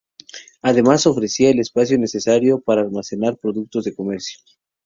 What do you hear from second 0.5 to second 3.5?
Además, ofrecía el espacio necesario para almacenar los